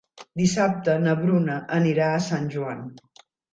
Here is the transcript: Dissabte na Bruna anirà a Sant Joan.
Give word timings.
Dissabte 0.39 0.95
na 1.03 1.13
Bruna 1.19 1.59
anirà 1.81 2.09
a 2.17 2.25
Sant 2.31 2.51
Joan. 2.57 2.85